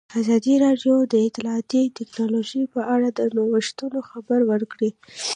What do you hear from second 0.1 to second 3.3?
ازادي راډیو د اطلاعاتی تکنالوژي په اړه د